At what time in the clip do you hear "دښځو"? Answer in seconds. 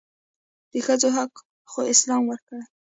0.71-1.09